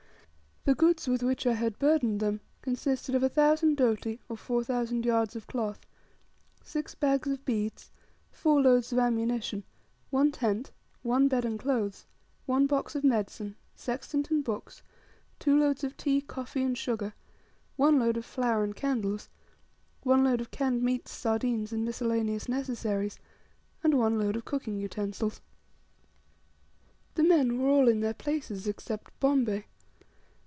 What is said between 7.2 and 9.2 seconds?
of beads, four loads of